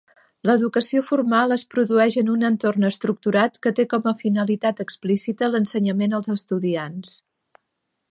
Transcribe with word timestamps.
L'educació 0.49 1.01
formal 1.09 1.55
es 1.55 1.63
produeix 1.73 2.17
en 2.21 2.31
un 2.37 2.47
entorn 2.49 2.89
estructurat 2.91 3.61
que 3.67 3.75
té 3.81 3.87
com 3.93 4.11
a 4.13 4.17
finalitat 4.25 4.85
explícita 4.87 5.55
l'ensenyament 5.57 6.21
als 6.21 6.37
estudiants. 6.39 7.19